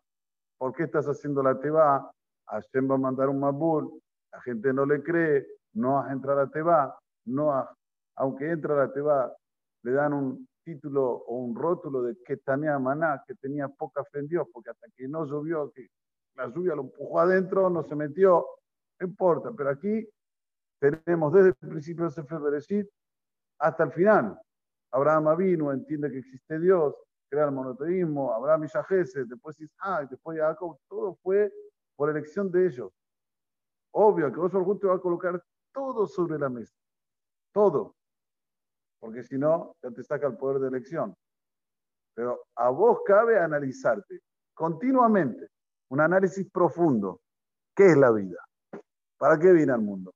¿Por 0.57 0.73
qué 0.73 0.83
estás 0.83 1.05
haciendo 1.07 1.43
la 1.43 1.59
teba? 1.59 2.09
Hashem 2.47 2.89
va 2.89 2.95
a 2.95 2.99
mandar 2.99 3.29
un 3.29 3.39
mabul. 3.39 4.01
La 4.31 4.41
gente 4.41 4.71
no 4.71 4.85
le 4.85 5.03
cree. 5.03 5.45
Noah 5.73 6.11
entra 6.11 6.33
a 6.33 6.37
la 6.37 6.47
teba. 6.47 6.97
Noah 7.25 7.69
aunque 8.17 8.49
entra 8.49 8.75
la 8.75 8.91
Teba, 8.91 9.33
le 9.83 9.91
dan 9.91 10.13
un 10.13 10.49
título 10.63 11.05
o 11.05 11.37
un 11.37 11.55
rótulo 11.55 12.01
de 12.01 12.17
que 12.25 12.37
tenía 12.37 12.77
maná, 12.77 13.23
que 13.25 13.35
tenía 13.35 13.67
poca 13.69 14.03
fe 14.05 14.19
en 14.19 14.27
Dios, 14.27 14.47
porque 14.51 14.71
hasta 14.71 14.87
que 14.95 15.07
no 15.07 15.25
llovió, 15.25 15.71
que 15.71 15.87
la 16.35 16.47
lluvia 16.47 16.75
lo 16.75 16.81
empujó 16.83 17.19
adentro, 17.19 17.69
no 17.69 17.83
se 17.83 17.95
metió, 17.95 18.45
no 18.99 19.07
importa, 19.07 19.51
pero 19.55 19.69
aquí 19.69 20.07
tenemos 20.79 21.31
desde 21.31 21.49
el 21.49 21.69
principio 21.69 22.05
de 22.05 22.11
Sefer 22.11 22.39
hasta 23.59 23.83
el 23.83 23.91
final. 23.91 24.39
Abraham 24.91 25.37
vino, 25.37 25.71
entiende 25.71 26.11
que 26.11 26.19
existe 26.19 26.59
Dios, 26.59 26.95
crea 27.29 27.45
el 27.45 27.51
monoteísmo, 27.51 28.33
Abraham 28.33 28.65
y 28.65 28.67
Yahese, 28.67 29.25
después 29.25 29.59
Isaac, 29.59 30.09
después 30.09 30.39
Jacob, 30.39 30.77
todo 30.87 31.15
fue 31.21 31.51
por 31.95 32.09
elección 32.09 32.51
de 32.51 32.67
ellos. 32.67 32.91
Obvio 33.91 34.31
que 34.31 34.39
vos 34.39 34.79
te 34.79 34.87
va 34.87 34.95
a 34.95 34.99
colocar 34.99 35.43
todo 35.71 36.07
sobre 36.07 36.39
la 36.39 36.49
mesa, 36.49 36.75
todo 37.51 37.95
porque 38.99 39.23
si 39.23 39.37
no, 39.37 39.75
ya 39.81 39.91
te 39.91 40.03
saca 40.03 40.27
el 40.27 40.37
poder 40.37 40.59
de 40.61 40.67
elección. 40.69 41.15
Pero 42.13 42.45
a 42.55 42.69
vos 42.69 42.99
cabe 43.05 43.39
analizarte 43.39 44.21
continuamente, 44.53 45.47
un 45.89 46.01
análisis 46.01 46.49
profundo. 46.51 47.21
¿Qué 47.75 47.91
es 47.91 47.97
la 47.97 48.11
vida? 48.11 48.43
¿Para 49.17 49.37
qué 49.37 49.51
viene 49.51 49.71
al 49.71 49.81
mundo? 49.81 50.13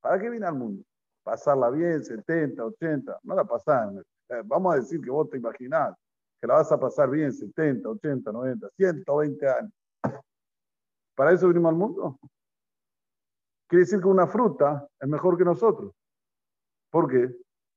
¿Para 0.00 0.18
qué 0.18 0.28
viene 0.28 0.46
al 0.46 0.54
mundo? 0.54 0.82
Pasarla 1.22 1.70
bien, 1.70 2.04
70, 2.04 2.64
80, 2.64 3.20
no 3.22 3.34
la 3.34 3.44
pasás 3.44 3.92
Eh, 4.28 4.42
vamos 4.44 4.74
a 4.74 4.78
decir 4.78 5.00
que 5.00 5.10
vos 5.10 5.30
te 5.30 5.36
imaginás 5.36 5.94
que 6.40 6.46
la 6.46 6.54
vas 6.54 6.70
a 6.72 6.78
pasar 6.78 7.08
bien 7.10 7.32
70, 7.32 7.88
80, 7.88 8.32
90, 8.32 8.68
120 8.76 9.48
años. 9.48 9.72
¿Para 11.14 11.32
eso 11.32 11.48
venimos 11.48 11.70
al 11.70 11.76
mundo? 11.76 12.18
Quiere 13.68 13.84
decir 13.84 14.00
que 14.00 14.08
una 14.08 14.26
fruta 14.26 14.86
es 15.00 15.08
mejor 15.08 15.38
que 15.38 15.44
nosotros. 15.44 15.92
¿Por 16.90 17.10
qué? 17.10 17.34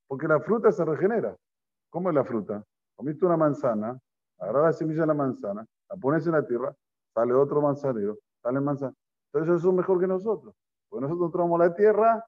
Porque 0.10 0.28
la 0.28 0.40
fruta 0.40 0.72
se 0.72 0.84
regenera. 0.84 1.36
¿Cómo 1.92 2.10
es 2.10 2.16
la 2.16 2.24
fruta? 2.24 2.64
Comiste 2.96 3.28
una 3.28 3.38
manzana, 3.38 4.00
agarras 4.40 4.64
la 4.64 4.74
semilla 4.74 5.02
de 5.02 5.08
la 5.08 5.14
manzana, 5.14 5.66
la 5.88 5.96
pones 5.98 6.26
en 6.26 6.34
la 6.34 6.46
tierra, 6.46 6.76
sale 7.14 7.34
otro 7.34 7.62
manzanero, 7.62 8.18
sale 8.42 8.60
manzana. 8.60 8.94
Entonces 9.32 9.60
eso 9.60 9.70
es 9.70 9.76
mejor 9.76 10.00
que 10.00 10.08
nosotros. 10.08 10.56
Porque 10.90 11.04
nosotros 11.04 11.28
entramos 11.28 11.60
la 11.60 11.76
tierra 11.76 12.26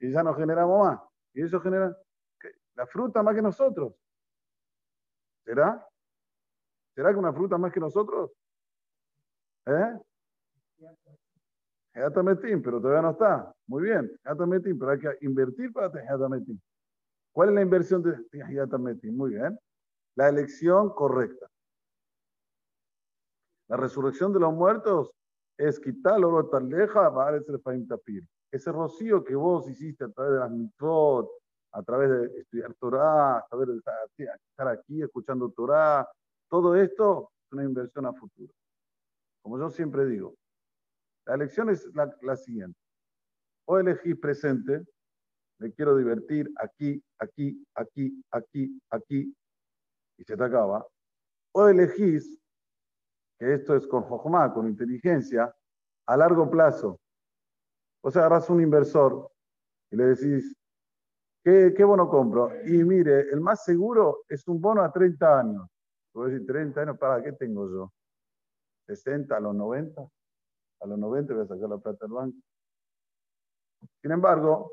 y 0.00 0.10
ya 0.10 0.24
nos 0.24 0.36
generamos 0.36 0.84
más. 0.84 1.00
Y 1.32 1.42
eso 1.42 1.60
genera 1.60 1.96
la 2.74 2.86
fruta 2.88 3.22
más 3.22 3.36
que 3.36 3.42
nosotros. 3.42 3.94
¿Será? 5.44 5.86
¿Será 6.96 7.12
que 7.12 7.18
una 7.18 7.32
fruta 7.32 7.56
más 7.58 7.72
que 7.72 7.78
nosotros? 7.78 8.32
¿Eh? 9.66 10.00
Metín, 12.24 12.60
pero 12.60 12.80
todavía 12.80 13.02
no 13.02 13.10
está. 13.10 13.54
Muy 13.68 13.84
bien, 13.84 14.10
Metín, 14.48 14.78
pero 14.78 14.90
hay 14.90 14.98
que 14.98 15.18
invertir 15.20 15.72
para 15.72 15.90
Metín. 16.28 16.60
¿Cuál 17.32 17.50
es 17.50 17.54
la 17.54 17.62
inversión 17.62 18.02
de 18.02 18.78
Metín? 18.78 19.16
Muy 19.16 19.30
bien. 19.30 19.58
La 20.16 20.28
elección 20.28 20.90
correcta. 20.90 21.46
La 23.68 23.76
resurrección 23.76 24.32
de 24.32 24.40
los 24.40 24.52
muertos 24.52 25.12
es 25.56 25.78
quitar 25.78 26.18
el 26.18 26.24
oro 26.24 26.48
taleja, 26.48 27.12
tapir. 27.88 28.26
Ese 28.50 28.72
rocío 28.72 29.22
que 29.22 29.36
vos 29.36 29.68
hiciste 29.68 30.04
a 30.04 30.08
través 30.08 30.32
de 30.32 30.38
las 30.40 30.50
mitzvot, 30.50 31.30
a 31.72 31.82
través 31.82 32.10
de 32.10 32.40
estudiar 32.40 32.74
Torah, 32.74 33.38
a 33.38 33.46
través 33.48 33.68
de 33.68 33.76
estar 33.76 34.68
aquí 34.68 35.02
escuchando 35.02 35.52
Torah, 35.52 36.08
todo 36.48 36.74
esto 36.74 37.30
es 37.46 37.52
una 37.52 37.64
inversión 37.64 38.06
a 38.06 38.12
futuro. 38.12 38.52
Como 39.42 39.58
yo 39.58 39.70
siempre 39.70 40.04
digo, 40.06 40.34
la 41.26 41.34
elección 41.34 41.70
es 41.70 41.88
la, 41.94 42.36
siguiente. 42.36 42.78
O 43.66 43.78
elegís 43.78 44.18
presente, 44.18 44.84
me 45.60 45.72
quiero 45.72 45.96
divertir 45.96 46.50
aquí, 46.56 47.02
aquí, 47.18 47.64
aquí, 47.74 48.24
aquí, 48.32 48.82
aquí, 48.90 49.36
y 50.18 50.24
se 50.24 50.36
te 50.36 50.44
acaba. 50.44 50.86
O 51.52 51.68
elegís, 51.68 52.40
que 53.38 53.54
esto 53.54 53.76
es 53.76 53.86
con 53.86 54.02
jojma, 54.02 54.52
con 54.52 54.66
inteligencia, 54.66 55.54
a 56.06 56.16
largo 56.16 56.50
plazo. 56.50 56.98
O 58.02 58.10
sea, 58.10 58.22
agarras 58.22 58.48
un 58.50 58.62
inversor 58.62 59.30
y 59.90 59.96
le 59.96 60.04
decís, 60.06 60.56
¿qué, 61.44 61.74
¿qué, 61.76 61.84
bono 61.84 62.08
compro? 62.08 62.50
Y 62.66 62.82
mire, 62.82 63.30
el 63.30 63.40
más 63.40 63.64
seguro 63.64 64.24
es 64.28 64.48
un 64.48 64.60
bono 64.60 64.82
a 64.82 64.90
30 64.90 65.40
años. 65.40 65.68
Voy 66.14 66.30
a 66.30 66.32
decir, 66.32 66.46
30 66.46 66.80
años, 66.80 66.98
¿para 66.98 67.22
qué 67.22 67.32
tengo 67.32 67.70
yo? 67.70 67.92
¿60 68.88 69.36
a 69.36 69.40
los 69.40 69.54
90? 69.54 70.10
a 70.80 70.86
los 70.86 70.98
90 70.98 71.34
voy 71.34 71.42
a 71.42 71.46
sacar 71.46 71.68
la 71.68 71.78
plata 71.78 72.06
del 72.06 72.14
banco. 72.14 72.38
Sin 74.00 74.10
embargo, 74.10 74.72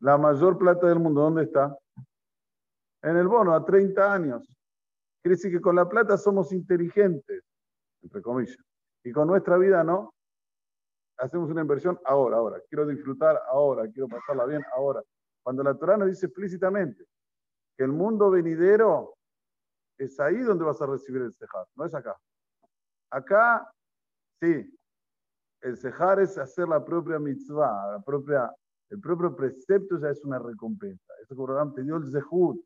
la 0.00 0.16
mayor 0.16 0.58
plata 0.58 0.86
del 0.86 0.98
mundo, 0.98 1.22
¿dónde 1.22 1.44
está? 1.44 1.76
En 3.02 3.16
el 3.16 3.28
bono, 3.28 3.54
a 3.54 3.64
30 3.64 4.12
años. 4.12 4.46
Quiere 5.22 5.36
decir 5.36 5.52
que 5.52 5.60
con 5.60 5.76
la 5.76 5.88
plata 5.88 6.16
somos 6.16 6.52
inteligentes, 6.52 7.42
entre 8.02 8.22
comillas. 8.22 8.56
Y 9.04 9.12
con 9.12 9.28
nuestra 9.28 9.56
vida 9.58 9.82
no. 9.84 10.14
Hacemos 11.18 11.50
una 11.50 11.62
inversión 11.62 11.98
ahora, 12.04 12.36
ahora. 12.36 12.60
Quiero 12.68 12.86
disfrutar 12.86 13.40
ahora, 13.48 13.90
quiero 13.90 14.08
pasarla 14.08 14.46
bien 14.46 14.62
ahora. 14.74 15.02
Cuando 15.42 15.62
la 15.62 15.74
Torah 15.74 15.96
nos 15.96 16.08
dice 16.08 16.26
explícitamente 16.26 17.04
que 17.76 17.84
el 17.84 17.92
mundo 17.92 18.30
venidero 18.30 19.14
es 19.98 20.18
ahí 20.20 20.38
donde 20.38 20.64
vas 20.64 20.80
a 20.80 20.86
recibir 20.86 21.22
el 21.22 21.34
cejar, 21.34 21.66
no 21.74 21.84
es 21.84 21.94
acá. 21.94 22.16
Acá, 23.10 23.72
sí, 24.40 24.78
el 25.62 25.76
cejar 25.76 26.20
es 26.20 26.38
hacer 26.38 26.68
la 26.68 26.84
propia 26.84 27.18
mitzvah, 27.18 27.92
la 27.92 28.00
propia, 28.00 28.52
el 28.90 29.00
propio 29.00 29.34
precepto 29.36 29.98
ya 30.00 30.10
es 30.10 30.24
una 30.24 30.38
recompensa. 30.38 31.12
Eso 31.22 31.36
que 31.36 31.74
te 31.74 31.82
dio 31.82 31.96
el 31.96 32.10
zehut. 32.10 32.58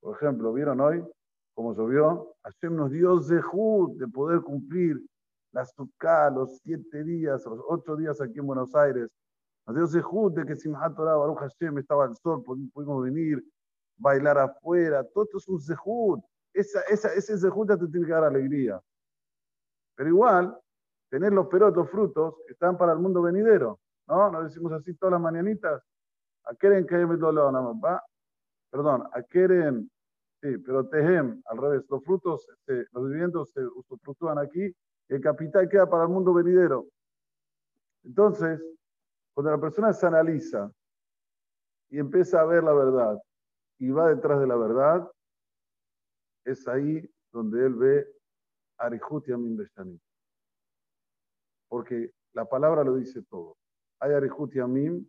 Por 0.00 0.16
ejemplo, 0.16 0.52
¿vieron 0.52 0.80
hoy 0.80 1.04
cómo 1.54 1.74
llovió? 1.74 2.34
Hashem 2.42 2.76
nos 2.76 2.90
dio 2.90 3.20
zehut 3.20 3.98
de 3.98 4.08
poder 4.08 4.40
cumplir 4.40 4.98
la 5.52 5.64
sukkah, 5.64 6.30
los 6.30 6.58
siete 6.58 7.04
días, 7.04 7.44
los 7.44 7.60
ocho 7.68 7.96
días 7.96 8.20
aquí 8.20 8.38
en 8.38 8.46
Buenos 8.46 8.74
Aires. 8.74 9.08
Nos 9.66 9.76
dio 9.76 9.86
zehut 9.86 10.34
de 10.34 10.46
que 10.46 10.56
Simhat 10.56 10.94
Torah, 10.94 11.16
Baruch 11.16 11.38
Hashem, 11.38 11.78
estaba 11.78 12.04
al 12.04 12.16
sol, 12.16 12.42
pudimos 12.44 13.02
venir, 13.02 13.44
bailar 13.98 14.38
afuera. 14.38 15.04
Todo 15.04 15.24
esto 15.24 15.38
es 15.38 15.48
un 15.48 15.60
zehut. 15.60 16.20
Esa, 16.54 16.80
esa, 16.88 17.12
ese 17.12 17.36
zehut 17.36 17.68
ya 17.68 17.76
te 17.76 17.86
tiene 17.88 18.06
que 18.06 18.12
dar 18.12 18.24
alegría. 18.24 18.80
Pero 19.96 20.08
igual, 20.08 20.58
tener 21.10 21.32
los 21.32 21.48
perotos, 21.48 21.90
frutos, 21.90 22.36
están 22.48 22.78
para 22.78 22.92
el 22.92 22.98
mundo 23.00 23.20
venidero. 23.20 23.78
¿No? 24.08 24.30
Nos 24.30 24.44
decimos 24.44 24.72
así 24.72 24.94
todas 24.94 25.12
las 25.12 25.20
mañanitas. 25.20 25.82
A 26.44 26.54
queren 26.54 26.86
que 26.86 26.96
va. 27.04 28.02
Perdón, 28.70 29.08
a 29.12 29.22
queren, 29.22 29.90
sí, 30.40 30.58
pero 30.58 30.88
tejem, 30.88 31.42
al 31.46 31.58
revés. 31.58 31.84
Los 31.88 32.04
frutos, 32.04 32.48
este, 32.48 32.86
los 32.92 33.08
viviendos 33.08 33.50
se 33.52 33.64
usufructúan 33.66 34.38
aquí 34.38 34.64
y 34.64 35.14
el 35.14 35.20
capital 35.20 35.68
queda 35.68 35.88
para 35.88 36.04
el 36.04 36.10
mundo 36.10 36.34
venidero. 36.34 36.86
Entonces, 38.04 38.62
cuando 39.34 39.52
la 39.52 39.60
persona 39.60 39.92
se 39.92 40.06
analiza 40.06 40.70
y 41.90 41.98
empieza 41.98 42.40
a 42.40 42.44
ver 42.44 42.64
la 42.64 42.72
verdad 42.72 43.18
y 43.78 43.90
va 43.90 44.08
detrás 44.08 44.40
de 44.40 44.46
la 44.46 44.56
verdad, 44.56 45.10
es 46.44 46.66
ahí 46.66 47.08
donde 47.32 47.66
él 47.66 47.74
ve 47.74 48.06
Amin 48.78 50.00
porque 51.68 52.12
la 52.32 52.44
palabra 52.44 52.84
lo 52.84 52.96
dice 52.96 53.22
todo. 53.22 53.56
Hay 54.00 54.12
Arihut 54.12 54.52
Yamim, 54.52 55.06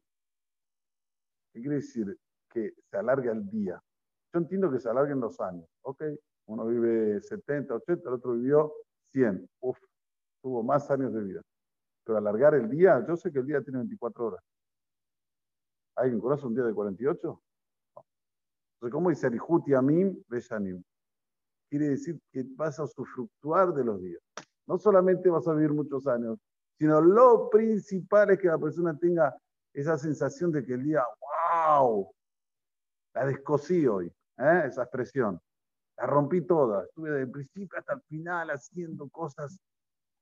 ¿qué 1.53 1.60
quiere 1.62 1.75
decir? 1.75 2.17
Que 2.50 2.74
se 2.89 2.98
alarga 2.98 3.31
el 3.31 3.50
día. 3.50 3.81
Yo 4.34 4.39
entiendo 4.39 4.72
que 4.72 4.79
se 4.79 4.89
alarguen 4.89 5.19
los 5.19 5.39
años, 5.39 5.67
¿ok? 5.81 6.03
Uno 6.48 6.65
vive 6.65 7.22
70, 7.22 7.75
80, 7.75 8.10
el 8.10 8.15
otro 8.15 8.34
vivió 8.34 8.74
100. 9.12 9.48
Uf, 9.62 9.77
tuvo 10.41 10.63
más 10.63 10.89
años 10.89 11.13
de 11.13 11.22
vida. 11.22 11.41
Pero 12.03 12.17
alargar 12.17 12.55
el 12.55 12.69
día, 12.69 13.05
yo 13.08 13.15
sé 13.15 13.31
que 13.31 13.39
el 13.39 13.46
día 13.46 13.62
tiene 13.62 13.79
24 13.79 14.25
horas. 14.25 14.43
¿Alguien 15.96 16.19
conoce 16.19 16.48
un 16.48 16.55
día 16.55 16.63
de 16.63 16.74
48? 16.74 17.41
Entonces, 18.75 18.93
¿cómo 18.93 19.10
dice 19.10 19.27
Arihut 19.27 19.67
Yamim 19.67 20.24
Beshanim? 20.27 20.81
Quiere 21.69 21.89
decir 21.89 22.19
que 22.31 22.43
vas 22.55 22.79
a 22.79 22.86
usufructuar 22.86 23.74
de 23.74 23.84
los 23.84 24.01
días. 24.01 24.22
No 24.65 24.77
solamente 24.79 25.29
vas 25.29 25.48
a 25.48 25.53
vivir 25.53 25.74
muchos 25.74 26.08
años, 26.08 26.39
sino 26.79 27.01
lo 27.01 27.50
principal 27.50 28.31
es 28.31 28.39
que 28.39 28.48
la 28.48 28.57
persona 28.57 28.98
tenga 28.98 29.36
esa 29.74 29.98
sensación 29.98 30.51
de 30.51 30.63
que 30.65 30.74
el 30.74 30.83
día, 30.86 31.03
wow, 31.19 32.09
la 33.13 33.25
descosí 33.25 33.86
hoy, 33.86 34.07
¿eh? 34.38 34.63
esa 34.65 34.83
expresión. 34.83 35.41
La 35.98 36.05
rompí 36.05 36.41
toda. 36.41 36.86
Estuve 36.86 37.09
desde 37.09 37.24
el 37.24 37.31
principio 37.31 37.77
hasta 37.77 37.93
el 37.95 38.01
final 38.03 38.50
haciendo 38.51 39.09
cosas 39.09 39.59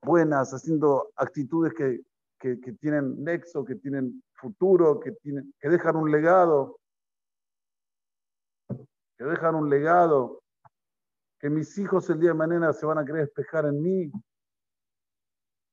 buenas, 0.01 0.51
haciendo 0.51 1.11
actitudes 1.15 1.75
que, 1.75 2.01
que, 2.39 2.73
tienen 2.81 3.23
nexo, 3.23 3.63
que 3.63 3.75
tienen 3.75 4.23
futuro, 4.33 4.99
que, 4.99 5.11
tienen, 5.11 5.53
que 5.59 5.69
dejan 5.69 5.95
un 5.95 6.09
legado. 6.09 6.79
Que 9.15 9.25
dejan 9.25 9.53
un 9.53 9.69
legado. 9.69 10.41
Que 11.39 11.51
mis 11.51 11.77
hijos 11.77 12.09
el 12.09 12.19
día 12.19 12.29
de 12.29 12.35
mañana 12.35 12.73
se 12.73 12.87
van 12.87 12.97
a 12.97 13.05
querer 13.05 13.25
despejar 13.25 13.65
en 13.67 13.79
mí 13.79 14.11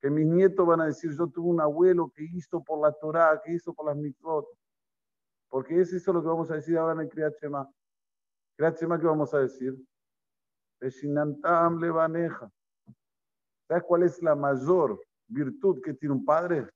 que 0.04 0.10
mis 0.10 0.26
nietos 0.26 0.66
van 0.66 0.82
a 0.82 0.84
decir, 0.84 1.12
yo 1.16 1.26
tuve 1.28 1.48
un 1.48 1.62
abuelo 1.62 2.12
que 2.14 2.22
hizo 2.24 2.62
por 2.62 2.78
la 2.78 2.92
Torah, 2.92 3.40
que 3.42 3.54
hizo 3.54 3.72
por 3.72 3.86
las 3.86 3.96
mitzvot. 3.96 4.46
Porque 5.48 5.80
es 5.80 5.94
eso 5.94 6.12
lo 6.12 6.20
que 6.20 6.28
vamos 6.28 6.50
a 6.50 6.56
decir 6.56 6.76
ahora 6.76 6.92
en 6.92 7.00
el 7.00 7.08
Kriyat 7.08 7.32
Shema. 7.40 7.66
Kriyat 8.54 8.78
Shema, 8.78 9.00
¿qué 9.00 9.06
vamos 9.06 9.32
a 9.32 9.38
decir? 9.38 9.74
levaneja. 11.80 12.52
¿Sabes 13.66 13.84
cuál 13.84 14.02
es 14.02 14.22
la 14.22 14.34
mayor 14.34 15.00
virtud 15.26 15.80
que 15.82 15.94
tiene 15.94 16.16
un 16.16 16.24
padre? 16.26 16.68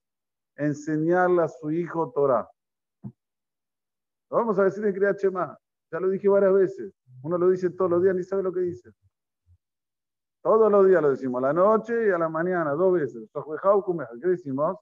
Enseñarle 0.55 1.43
a 1.43 1.47
su 1.47 1.69
hijo 1.69 2.11
Torah. 2.11 2.49
Lo 3.03 4.37
vamos 4.37 4.57
a 4.57 4.63
decir 4.63 4.83
en 4.83 4.93
Kriyat 4.95 5.19
Shema. 5.19 5.55
Ya 5.91 5.99
lo 5.99 6.09
dije 6.09 6.27
varias 6.27 6.53
veces. 6.55 6.91
Uno 7.21 7.37
lo 7.37 7.51
dice 7.51 7.69
todos 7.69 7.91
los 7.91 8.01
días, 8.01 8.15
ni 8.15 8.23
sabe 8.23 8.41
lo 8.41 8.51
que 8.51 8.61
dice. 8.61 8.89
Todos 10.41 10.71
los 10.71 10.87
días 10.87 11.01
lo 11.01 11.09
decimos, 11.09 11.43
a 11.43 11.47
la 11.47 11.53
noche 11.53 12.07
y 12.07 12.11
a 12.11 12.17
la 12.17 12.29
mañana, 12.29 12.71
dos 12.71 12.93
veces. 12.93 13.29
¿Qué 14.21 14.27
decimos? 14.27 14.77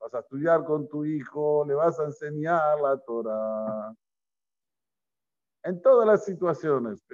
Vas 0.00 0.14
a 0.14 0.18
estudiar 0.18 0.64
con 0.64 0.88
tu 0.88 1.04
hijo, 1.04 1.64
le 1.66 1.74
vas 1.74 1.98
a 2.00 2.04
enseñar 2.04 2.80
la 2.80 2.98
Torah. 2.98 3.94
En 5.62 5.80
todas 5.80 6.06
las 6.06 6.24
situaciones. 6.24 7.04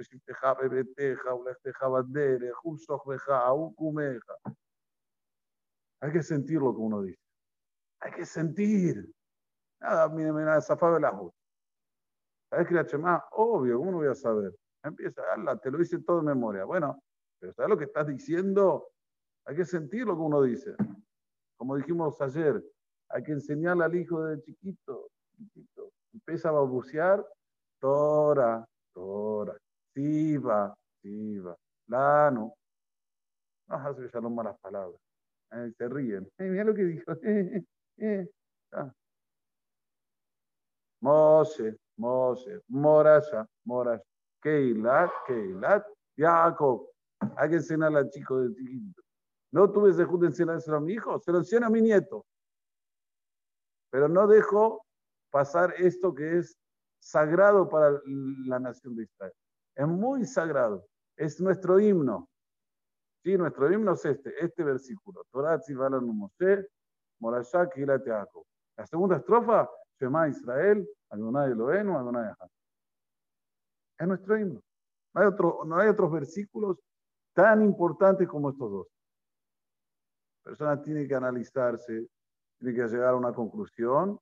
Hay 6.01 6.11
que 6.11 6.23
sentir 6.23 6.59
lo 6.59 6.73
que 6.73 6.81
uno 6.81 7.01
dice. 7.01 7.19
Hay 8.01 8.11
que 8.11 8.25
sentir. 8.25 9.11
Nada, 9.79 10.09
mira, 10.09 10.33
mira, 10.33 10.61
zafaba 10.61 10.99
la 10.99 11.11
¿Sabes 12.55 12.71
la 12.71 12.85
chema? 12.85 13.21
Obvio, 13.31 13.77
¿cómo 13.79 13.91
no 13.91 13.97
voy 13.97 14.07
a 14.07 14.15
saber? 14.15 14.55
Empieza, 14.81 15.21
Allah, 15.33 15.57
te 15.57 15.69
lo 15.69 15.81
hice 15.81 15.99
todo 15.99 16.19
de 16.19 16.27
memoria. 16.27 16.63
Bueno, 16.63 17.03
pero 17.37 17.51
¿sabes 17.51 17.69
lo 17.69 17.77
que 17.77 17.83
estás 17.83 18.07
diciendo? 18.07 18.93
Hay 19.43 19.57
que 19.57 19.65
sentir 19.65 20.05
lo 20.05 20.15
que 20.15 20.21
uno 20.21 20.41
dice. 20.41 20.73
Como 21.57 21.75
dijimos 21.75 22.21
ayer, 22.21 22.63
hay 23.09 23.23
que 23.23 23.33
enseñarle 23.33 23.83
al 23.83 23.93
hijo 23.93 24.23
de 24.23 24.41
chiquito, 24.41 25.09
chiquito. 25.35 25.91
Empieza 26.13 26.47
a 26.47 26.53
balbucear, 26.53 27.27
Tora, 27.77 28.65
Tora, 28.93 29.57
Siva, 29.93 30.73
Siva, 31.01 31.57
Lano. 31.87 32.55
No 33.67 33.75
hace 33.75 34.07
ya 34.07 34.21
no 34.21 34.29
malas 34.29 34.57
palabras. 34.61 35.01
Eh, 35.51 35.73
se 35.77 35.89
ríen. 35.89 36.25
Eh, 36.37 36.49
mira 36.49 36.63
lo 36.63 36.73
que 36.73 36.83
dijo. 36.83 37.11
Eh, 37.97 38.29
ah. 38.71 38.91
Moshe, 41.01 41.77
Moshe, 41.97 42.61
Morasha, 42.69 43.47
Morasha, 43.65 44.03
Keilat, 44.43 45.11
Keilat, 45.27 45.85
Jacob. 46.17 46.87
Hay 47.37 47.49
que 47.49 47.55
enseñarle 47.55 47.99
al 47.99 48.09
chico 48.09 48.39
de 48.41 48.53
chiquito. 48.53 49.01
No 49.51 49.71
tuve 49.71 49.91
ese 49.91 50.05
de 50.05 50.27
enseñárselo 50.27 50.77
a 50.77 50.81
mi 50.81 50.93
hijo, 50.93 51.19
se 51.19 51.31
lo 51.31 51.39
enseño 51.39 51.67
a 51.67 51.69
mi 51.69 51.81
nieto. 51.81 52.25
Pero 53.89 54.09
no 54.09 54.27
dejo 54.27 54.85
pasar 55.31 55.73
esto 55.77 56.13
que 56.13 56.39
es 56.39 56.57
sagrado 56.99 57.69
para 57.69 58.01
la 58.45 58.59
nación 58.59 58.95
de 58.95 59.03
Israel. 59.03 59.33
Es 59.75 59.87
muy 59.87 60.25
sagrado. 60.25 60.85
Es 61.15 61.39
nuestro 61.39 61.79
himno. 61.79 62.27
Sí, 63.23 63.37
nuestro 63.37 63.71
himno 63.71 63.93
es 63.93 64.05
este, 64.05 64.33
este 64.43 64.63
versículo. 64.63 65.23
Torah 65.31 65.59
Moshe, 66.01 66.67
Morashak 67.19 67.75
La 67.77 68.85
segunda 68.85 69.17
estrofa, 69.17 69.69
Shema 69.99 70.27
Israel, 70.27 70.87
Adonai 71.15 71.51
Elohenu, 71.51 71.97
Adonai 71.97 72.25
Ahad. 72.25 72.49
Es 73.97 74.07
nuestro 74.07 74.37
himno. 74.37 74.61
No 75.13 75.21
hay, 75.21 75.27
otro, 75.27 75.61
no 75.65 75.77
hay 75.77 75.87
otros 75.87 76.11
versículos 76.11 76.77
tan 77.33 77.61
importantes 77.61 78.27
como 78.27 78.49
estos 78.49 78.69
dos. 78.69 78.87
La 80.43 80.49
persona 80.51 80.81
tiene 80.81 81.07
que 81.07 81.15
analizarse, 81.15 82.07
tiene 82.59 82.75
que 82.75 82.87
llegar 82.87 83.09
a 83.09 83.15
una 83.15 83.33
conclusión 83.33 84.19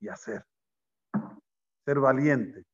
y 0.00 0.08
hacer. 0.08 0.44
Ser 1.84 2.00
valiente, 2.00 2.64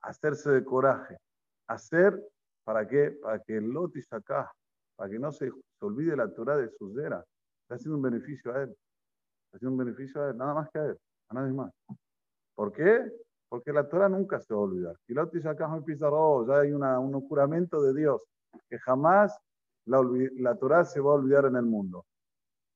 hacerse 0.00 0.50
de 0.50 0.64
coraje. 0.64 1.18
Hacer, 1.66 2.18
¿para 2.64 2.86
qué? 2.86 3.10
Para 3.22 3.40
que 3.40 3.56
el 3.56 3.68
lotis 3.68 4.12
acá, 4.12 4.50
para 4.96 5.10
que 5.10 5.18
no 5.18 5.32
se, 5.32 5.50
olvide 5.80 6.16
la 6.16 6.32
Torah 6.32 6.56
de 6.56 6.70
sus 6.70 6.94
deras. 6.94 7.24
Está 7.62 7.74
haciendo 7.74 7.96
un 7.96 8.02
beneficio 8.02 8.54
a 8.54 8.62
él. 8.62 8.70
Está 9.46 9.56
haciendo 9.56 9.72
un 9.72 9.78
beneficio 9.78 10.22
a 10.22 10.30
él, 10.30 10.36
nada 10.36 10.54
más 10.54 10.70
que 10.70 10.78
a 10.78 10.84
él, 10.86 10.98
a 11.28 11.34
nadie 11.34 11.52
más. 11.52 11.72
¿Por 12.54 12.72
qué? 12.72 13.10
Porque 13.48 13.72
la 13.72 13.88
Torah 13.88 14.08
nunca 14.08 14.40
se 14.40 14.54
va 14.54 14.60
a 14.60 14.64
olvidar. 14.64 14.96
Y 15.06 15.14
lotis 15.14 15.44
acá 15.46 15.68
ya 15.68 16.60
hay 16.60 16.72
una, 16.72 16.98
un 16.98 17.20
juramento 17.28 17.82
de 17.82 17.94
Dios 17.94 18.22
que 18.68 18.78
jamás 18.78 19.36
la, 19.84 20.00
la 20.36 20.54
Torah 20.56 20.84
se 20.84 21.00
va 21.00 21.12
a 21.12 21.14
olvidar 21.14 21.46
en 21.46 21.56
el 21.56 21.64
mundo. 21.64 22.04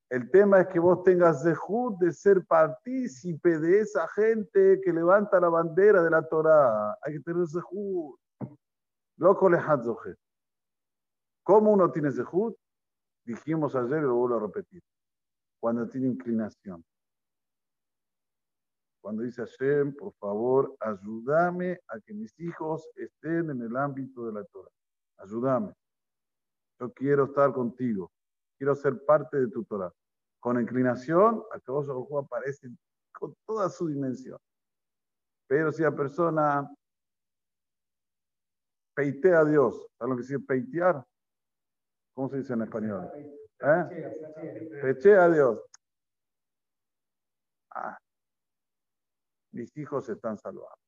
El 0.08 0.30
tema 0.30 0.60
es 0.60 0.68
que 0.68 0.78
vos 0.78 1.02
tengas 1.02 1.42
dejud 1.42 1.96
de 1.98 2.12
ser 2.12 2.44
partícipe 2.46 3.58
de 3.58 3.80
esa 3.80 4.06
gente 4.08 4.80
que 4.84 4.92
levanta 4.92 5.40
la 5.40 5.48
bandera 5.48 6.02
de 6.02 6.10
la 6.10 6.22
Torah. 6.28 6.96
Hay 7.02 7.14
que 7.14 7.20
tener 7.20 7.46
zehud. 7.48 8.14
Loco 9.16 9.50
le 9.50 9.58
¿Cómo 11.42 11.72
uno 11.72 11.90
tiene 11.90 12.12
zehud? 12.12 12.54
Dijimos 13.24 13.74
ayer 13.74 13.98
y 13.98 14.02
lo 14.02 14.14
vuelvo 14.14 14.36
a 14.36 14.40
repetir. 14.40 14.82
Cuando 15.58 15.88
tiene 15.88 16.08
inclinación. 16.08 16.84
Cuando 19.06 19.22
dice 19.22 19.40
Hashem, 19.40 19.94
por 19.94 20.12
favor, 20.14 20.76
ayúdame 20.80 21.78
a 21.86 22.00
que 22.00 22.12
mis 22.12 22.36
hijos 22.40 22.90
estén 22.96 23.50
en 23.50 23.62
el 23.62 23.76
ámbito 23.76 24.26
de 24.26 24.32
la 24.32 24.44
Torah. 24.46 24.72
Ayúdame. 25.18 25.72
Yo 26.80 26.92
quiero 26.92 27.26
estar 27.26 27.52
contigo. 27.52 28.10
Quiero 28.58 28.74
ser 28.74 29.04
parte 29.04 29.38
de 29.38 29.46
tu 29.46 29.62
Torah. 29.62 29.92
Con 30.40 30.60
inclinación, 30.60 31.44
juego 31.64 32.18
aparece 32.18 32.68
con 33.12 33.32
toda 33.46 33.68
su 33.68 33.86
dimensión. 33.86 34.40
Pero 35.46 35.70
si 35.70 35.84
la 35.84 35.94
persona 35.94 36.68
peitea 38.92 39.38
a 39.38 39.44
Dios, 39.44 39.86
¿sabes 39.96 40.10
lo 40.10 40.16
que 40.16 40.24
significa 40.24 40.48
peitear? 40.48 41.06
¿Cómo 42.12 42.28
se 42.28 42.38
dice 42.38 42.54
en 42.54 42.62
español? 42.62 43.08
¿Eh? 43.60 44.80
Pechea 44.82 45.26
a 45.26 45.30
Dios. 45.30 45.62
Ah, 47.70 47.96
mis 49.56 49.74
hijos 49.78 50.06
están 50.08 50.36
salvados. 50.36 50.78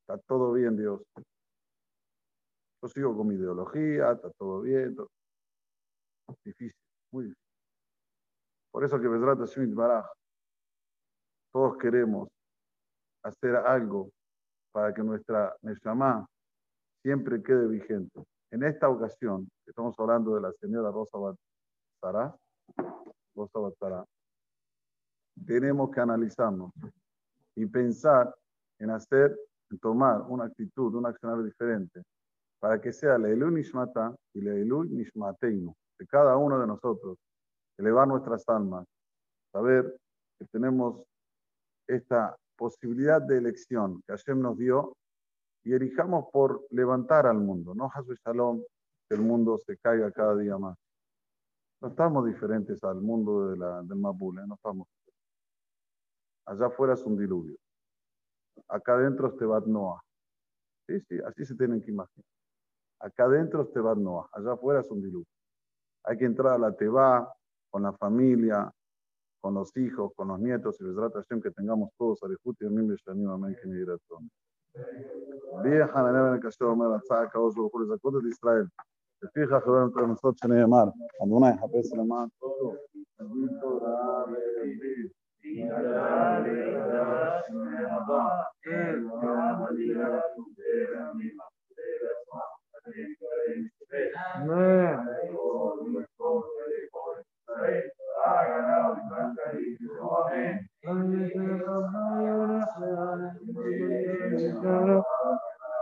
Está 0.00 0.18
todo 0.26 0.52
bien, 0.52 0.74
Dios. 0.74 1.02
Yo 2.82 2.88
sigo 2.88 3.14
con 3.14 3.28
mi 3.28 3.34
ideología, 3.34 4.12
está 4.12 4.30
todo 4.38 4.62
bien. 4.62 4.96
Difícil, 6.44 6.72
muy 7.12 7.24
difícil. 7.24 7.44
Por 8.70 8.84
eso 8.84 8.98
que 9.00 9.08
Besrat 9.08 9.38
Hashem 9.38 9.74
Baraj, 9.74 10.06
todos 11.52 11.76
queremos 11.76 12.28
hacer 13.22 13.56
algo 13.56 14.10
para 14.72 14.94
que 14.94 15.02
nuestra 15.02 15.54
Neshama 15.62 16.26
siempre 17.02 17.42
quede 17.42 17.66
vigente. 17.66 18.22
En 18.50 18.62
esta 18.62 18.88
ocasión, 18.88 19.50
estamos 19.66 19.94
hablando 19.98 20.34
de 20.34 20.40
la 20.40 20.52
señora 20.52 20.90
Rosa 20.90 21.18
Batzara, 21.18 22.34
Rosa 23.34 23.58
Batzara, 23.58 24.04
tenemos 25.46 25.90
que 25.90 26.00
analizarnos 26.00 26.72
y 27.54 27.66
pensar 27.66 28.34
en 28.78 28.90
hacer, 28.90 29.38
en 29.70 29.78
tomar 29.78 30.22
una 30.22 30.44
actitud, 30.44 30.94
un 30.94 31.06
accionar 31.06 31.42
diferente 31.42 32.02
para 32.60 32.80
que 32.80 32.92
sea 32.92 33.18
la 33.18 33.28
Elu 33.28 33.50
Nishmata 33.50 34.14
y 34.34 34.40
la 34.40 34.54
Elu 34.54 34.84
Nishmateinu, 34.84 35.74
de 35.98 36.06
cada 36.06 36.36
uno 36.36 36.58
de 36.58 36.66
nosotros, 36.66 37.18
elevar 37.76 38.08
nuestras 38.08 38.48
almas, 38.48 38.86
saber 39.52 39.96
que 40.38 40.46
tenemos 40.46 41.04
esta 41.86 42.36
posibilidad 42.56 43.22
de 43.22 43.38
elección 43.38 44.02
que 44.06 44.12
Hashem 44.12 44.40
nos 44.40 44.58
dio 44.58 44.96
y 45.64 45.72
elijamos 45.72 46.26
por 46.32 46.66
levantar 46.70 47.26
al 47.26 47.38
mundo, 47.38 47.74
no 47.74 47.90
Hasu 47.92 48.14
Shalom, 48.24 48.62
que 49.08 49.16
el 49.16 49.22
mundo 49.22 49.58
se 49.58 49.76
caiga 49.78 50.10
cada 50.12 50.36
día 50.36 50.58
más. 50.58 50.76
No 51.80 51.88
estamos 51.88 52.26
diferentes 52.26 52.82
al 52.82 53.00
mundo 53.00 53.50
de 53.50 53.56
la, 53.56 53.82
del 53.82 53.98
Mabule, 53.98 54.46
no 54.46 54.54
estamos. 54.54 54.88
Allá 56.47 56.67
afuera 56.67 56.93
es 56.93 57.03
un 57.03 57.17
diluvio. 57.17 57.57
Acá 58.67 58.95
adentro 58.95 59.27
es 59.27 59.37
Tebat 59.37 59.65
Noah. 59.65 60.01
Sí, 60.87 60.99
sí, 61.07 61.17
así 61.25 61.45
se 61.45 61.55
tienen 61.55 61.81
que 61.81 61.91
imaginar. 61.91 62.25
Acá 62.99 63.25
adentro 63.25 63.63
es 63.63 63.71
Tebat 63.71 63.97
Noah, 63.97 64.27
allá 64.31 64.53
afuera 64.53 64.81
es 64.81 64.91
un 64.91 65.01
diluvio. 65.01 65.27
Hay 66.05 66.17
que 66.17 66.25
entrar 66.25 66.53
a 66.53 66.57
la 66.57 66.75
Teba 66.75 67.33
con 67.69 67.83
la 67.83 67.93
familia, 67.93 68.71
con 69.41 69.53
los 69.53 69.75
hijos, 69.77 70.11
con 70.15 70.27
los 70.29 70.39
nietos, 70.39 70.79
y 70.79 70.83
les 70.83 71.41
que 71.41 71.51
tengamos 71.51 71.89
todos 71.97 72.21
Arihut 72.23 72.61
y 72.61 72.65
Amim 72.65 72.87
Beshanim, 72.87 73.29
amén, 73.29 73.57
que 73.61 73.67
me 73.67 73.77
dirá 73.77 73.97
todo. 74.07 74.19
Vieja 75.63 76.01
la 76.01 76.11
neve 76.11 76.27
en 76.29 76.33
el 76.35 76.39
castillo 76.39 76.75
de 76.75 76.89
la 76.89 76.99
Tzaka, 76.99 77.39
os 77.39 77.55
lo 77.55 77.69
juro, 77.69 77.85
Zakot 77.87 78.21
de 78.21 78.29
Israel. 78.29 78.69
לפיכך 79.23 79.63
חבר 79.63 79.83
entre 79.85 80.07
nosotros 80.07 80.39
שנאמר, 80.43 80.83
אדוני 81.23 81.57
חפש 81.57 81.93
למען 81.93 82.27
טובו, 82.39 82.75
תבין 83.15 83.59
תורה 83.61 84.23
ואביב, 84.27 85.11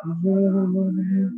Mm-hmm. 0.04 1.35